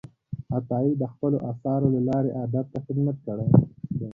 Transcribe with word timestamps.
عطايي 0.55 0.91
د 1.01 1.03
خپلو 1.13 1.37
آثارو 1.51 1.93
له 1.95 2.01
لارې 2.09 2.31
ادب 2.45 2.65
ته 2.73 2.79
خدمت 2.85 3.17
کړی 3.25 3.47
دی. 3.55 3.59